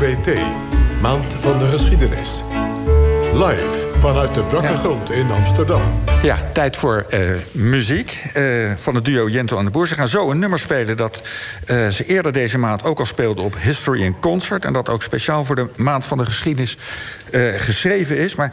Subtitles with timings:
[0.00, 0.38] MVT,
[1.00, 2.44] Maand van de Geschiedenis.
[3.32, 5.82] Live vanuit de Brakke Grond in Amsterdam.
[6.22, 9.88] Ja, tijd voor uh, muziek uh, van het duo Jentel en de Boer.
[9.88, 11.22] Ze gaan zo een nummer spelen dat
[11.66, 14.64] uh, ze eerder deze maand ook al speelden op History in Concert.
[14.64, 16.78] En dat ook speciaal voor de Maand van de Geschiedenis
[17.56, 18.34] geschreven is.
[18.34, 18.52] Maar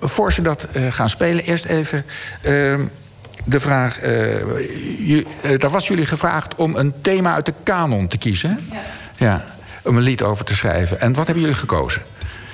[0.00, 2.04] voor ze dat gaan spelen, eerst even
[2.42, 2.80] ehm,
[3.44, 4.00] de vraag.
[4.00, 5.24] Je,
[5.58, 8.68] daar was jullie gevraagd om een thema uit de kanon te kiezen.
[8.70, 8.80] Ja.
[9.16, 9.53] ja.
[9.84, 11.00] Om een lied over te schrijven.
[11.00, 12.02] En wat hebben jullie gekozen?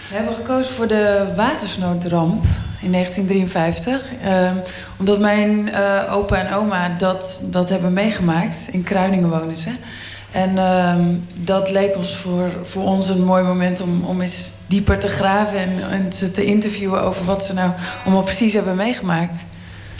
[0.08, 2.44] We hebben gekozen voor de watersnoodramp
[2.80, 4.02] in 1953.
[4.24, 4.50] Uh,
[4.96, 8.68] omdat mijn uh, opa en oma dat, dat hebben meegemaakt.
[8.70, 9.70] In Kruiningen wonen ze.
[10.30, 10.94] En uh,
[11.34, 15.58] dat leek ons voor, voor ons een mooi moment om, om eens dieper te graven...
[15.58, 17.70] En, en ze te interviewen over wat ze nou
[18.04, 19.44] allemaal precies hebben meegemaakt.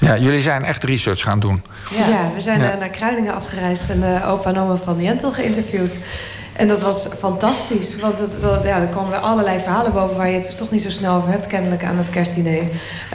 [0.01, 1.63] Ja, jullie zijn echt research gaan doen.
[1.91, 2.77] Ja, ja we zijn ja.
[2.79, 6.01] naar Kruiningen afgereisd en de opa en oma van Jentel geïnterviewd.
[6.61, 7.97] En dat was fantastisch.
[7.97, 8.19] Want
[8.63, 10.17] ja, er komen er allerlei verhalen boven...
[10.17, 12.63] waar je het toch niet zo snel over hebt, kennelijk, aan het kerstdiner.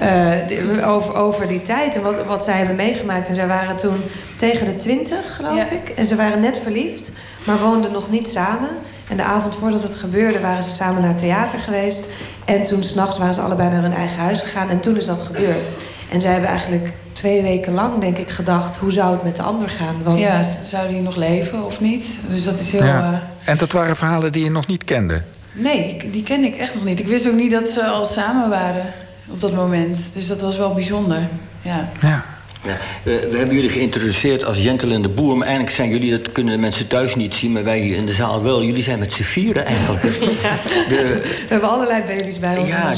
[0.02, 3.30] Uh, over, over die tijd en wat, wat zij hebben meegemaakt.
[3.30, 4.04] En zij waren toen
[4.38, 5.90] tegen de twintig, geloof ik.
[5.90, 7.12] En ze waren net verliefd,
[7.44, 8.70] maar woonden nog niet samen.
[9.08, 12.10] En de avond voordat het gebeurde waren ze samen naar het theater geweest.
[12.46, 14.70] En toen s'nachts waren ze allebei naar hun eigen huis gegaan.
[14.70, 15.76] En toen is dat gebeurd.
[16.10, 18.78] En zij hebben eigenlijk twee weken lang, denk ik, gedacht...
[18.78, 19.96] hoe zou het met de ander gaan?
[20.04, 22.18] Want ja, zou die nog leven of niet?
[22.28, 22.84] Dus dat is heel...
[22.84, 23.12] Ja.
[23.12, 23.50] Uh...
[23.50, 25.22] En dat waren verhalen die je nog niet kende?
[25.52, 27.00] Nee, die, die kende ik echt nog niet.
[27.00, 28.86] Ik wist ook niet dat ze al samen waren
[29.28, 30.10] op dat moment.
[30.14, 31.28] Dus dat was wel bijzonder,
[31.62, 31.90] ja.
[32.02, 32.26] ja.
[32.66, 35.38] Ja, we, we, hebben jullie geïntroduceerd als Jentel en de Boer.
[35.38, 37.52] Maar eigenlijk zijn jullie, dat kunnen de mensen thuis niet zien...
[37.52, 38.64] maar wij hier in de zaal wel.
[38.64, 40.04] Jullie zijn met z'n vieren eigenlijk.
[40.20, 40.58] Ja.
[40.90, 42.70] De, we hebben allerlei baby's bij ons.
[42.70, 42.94] Ja,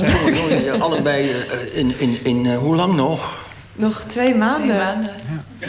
[0.63, 1.33] ja allebei uh,
[1.73, 3.45] in, in, in uh, hoe lang nog?
[3.73, 4.67] Nog twee maanden.
[4.67, 5.11] Twee maanden.
[5.59, 5.67] Ja.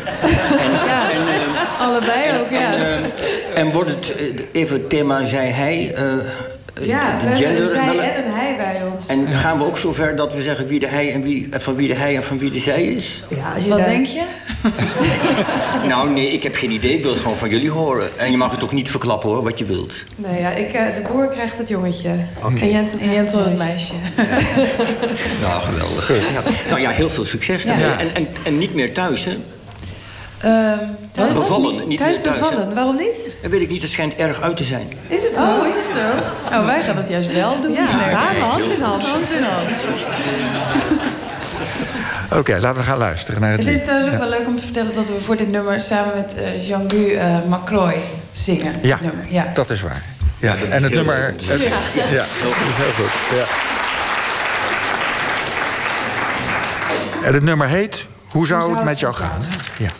[0.59, 1.11] En, ja.
[1.11, 2.75] En, uh, allebei ook, ja.
[2.75, 3.03] En,
[3.55, 4.15] en wordt het,
[4.53, 5.95] even het thema, zei hij...
[6.81, 9.07] Ja, de gender, een zij en een hij bij ons.
[9.07, 11.89] En gaan we ook zover dat we zeggen wie de hij en wie, van wie
[11.89, 13.25] de hij en van wie de zij is?
[13.29, 14.23] Ja, als je Wat denk je?
[15.89, 16.95] nou, nee, ik heb geen idee.
[16.95, 18.19] Ik wil het gewoon van jullie horen.
[18.19, 20.05] En je mag het ook niet verklappen, hoor, wat je wilt.
[20.17, 22.11] Nee, ja, ik, de boer krijgt het jongetje.
[22.43, 22.61] Okay.
[22.61, 23.93] En Jentel, en Jentel het meisje.
[25.43, 26.09] nou, geweldig.
[26.09, 26.43] Ja.
[26.69, 27.63] Nou ja, heel veel succes.
[27.63, 27.99] Ja.
[27.99, 29.33] En, en, en niet meer thuis, hè?
[30.45, 32.75] Um, thuis bevallen, niet thuis bevallen.
[32.75, 33.33] Waarom niet?
[33.43, 34.89] Dat weet ik niet, het schijnt erg uit te zijn.
[35.09, 35.43] Is het zo?
[35.43, 36.57] Oh, is het zo?
[36.57, 37.73] Oh, wij gaan het juist wel doen.
[37.73, 39.05] Ja, samen, hand in hand.
[39.05, 39.69] Hand in hand.
[42.31, 44.57] Oké, okay, laten we gaan luisteren naar het Het is trouwens ook wel leuk om
[44.57, 44.95] te vertellen...
[44.95, 47.97] dat we voor dit nummer samen met uh, Jean-Gu uh, Macroy
[48.33, 48.75] zingen.
[48.83, 49.25] Ja, nummer.
[49.29, 50.03] ja, dat is waar.
[50.39, 51.25] Ja, ja en het nummer...
[51.25, 51.55] Het, ja.
[51.55, 53.11] ja, dat is heel goed.
[53.39, 53.45] Ja.
[57.27, 58.07] En het nummer heet...
[58.29, 59.31] Hoe zou, Hoe zou het met jou gaan?
[59.31, 59.61] gaan?
[59.79, 59.91] Ja.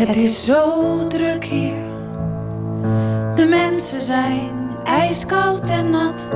[0.00, 1.82] Het is zo druk hier.
[3.34, 6.28] De mensen zijn ijskoud en nat.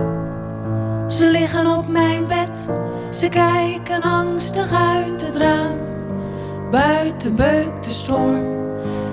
[1.12, 2.68] Ze liggen op mijn bed,
[3.10, 5.78] ze kijken angstig uit het raam.
[6.70, 8.44] Buiten beukt de storm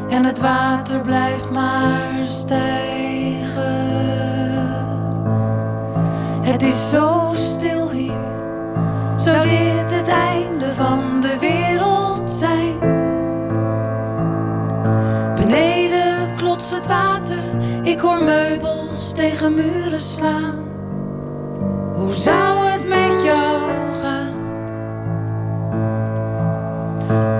[0.09, 2.69] en het water blijft maar stijgen.
[6.41, 8.25] Het is zo stil hier,
[9.15, 9.80] zou dit
[18.01, 20.59] hoor meubels tegen muren slaan.
[21.93, 23.61] Hoe zou het met jou
[23.93, 24.33] gaan?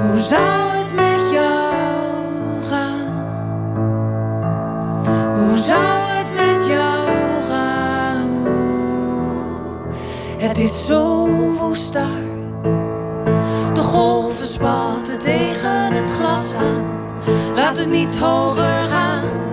[0.02, 3.08] Hoe zou het met jou gaan?
[5.36, 7.08] Hoe zou het met jou
[7.50, 8.30] gaan?
[10.38, 11.28] Het is zo
[11.60, 12.30] woest daar.
[13.74, 16.88] De golven spatten tegen het glas aan.
[17.56, 19.51] Laat het niet hoger gaan.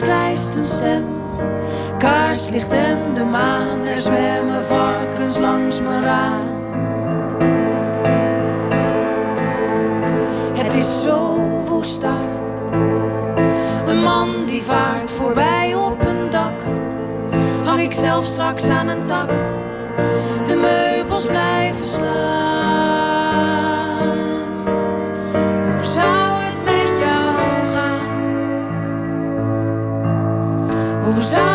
[0.00, 1.04] Krijst een stem.
[1.98, 3.86] Kaarslicht en de maan.
[3.86, 6.60] Er zwemmen varkens langs me raam.
[10.54, 11.36] Het is zo
[11.66, 12.40] woest daar.
[13.86, 16.60] Een man die vaart voorbij op een dak.
[17.64, 19.30] Hang ik zelf straks aan een tak.
[20.44, 23.11] De meubels blijven slaan.
[31.02, 31.51] Hoe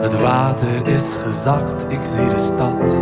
[0.00, 2.96] Het water is gezakt, ik zie de stad.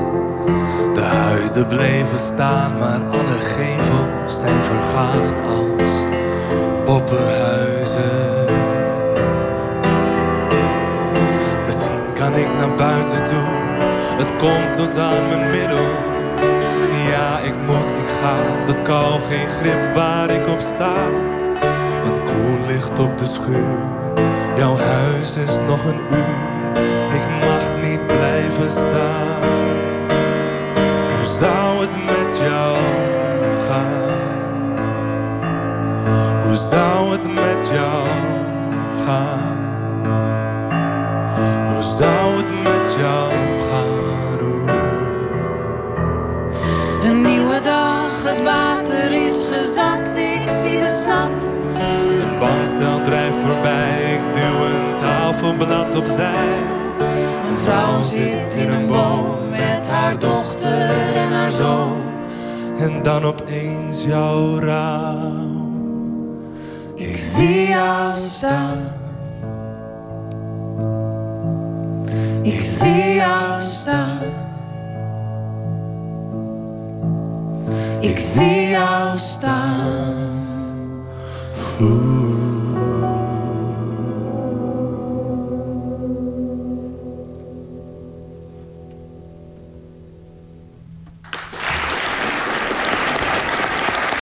[0.94, 5.92] De huizen bleven staan, maar alle gevels zijn vergaan als
[6.84, 8.46] poppenhuizen.
[11.66, 13.48] Misschien kan ik naar buiten toe,
[14.18, 15.86] het komt tot aan mijn middel.
[17.10, 20.94] Ja, ik moet, ik ga, de kou geen grip waar ik op sta.
[22.04, 23.78] Een koel ligt op de schuur,
[24.58, 26.82] jouw huis is nog een uur.
[27.08, 29.42] Ik mag niet blijven staan.
[31.16, 32.76] Hoe zou het met jou
[33.68, 34.78] gaan?
[36.42, 38.08] Hoe zou het met jou
[39.04, 39.56] gaan?
[41.66, 43.32] Hoe zou het met jou
[43.70, 44.40] gaan?
[44.42, 44.72] Oeh.
[47.04, 51.52] Een nieuwe dag, het water is gezakt, ik zie de stad.
[52.20, 53.36] Een bankstel drijft
[55.58, 56.58] tafelblad opzij.
[57.48, 62.02] Een vrouw zit in een boom met haar dochter en haar zoon.
[62.78, 65.66] En dan opeens jouw raam.
[66.94, 68.92] Ik zie jou staan.
[72.42, 74.18] Ik zie jou staan.
[78.00, 80.46] Ik zie jou staan.